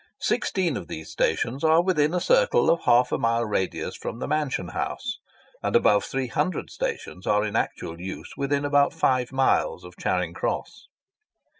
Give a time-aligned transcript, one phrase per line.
[0.23, 4.27] Sixteen of these stations are within a circle of half a mile radius from the
[4.27, 5.19] Mansion House,
[5.61, 10.33] and above three hundred stations are in actual use within about five miles of Charing
[10.33, 10.87] Cross.